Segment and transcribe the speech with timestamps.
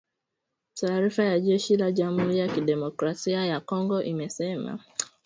[0.73, 4.79] Taarifa ya jeshi la Jamhuri ya Kidemokrasia ya Kongo imesema